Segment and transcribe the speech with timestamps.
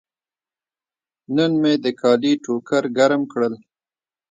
[1.35, 3.53] نن مې د کالي ټوکر ګرم کړل.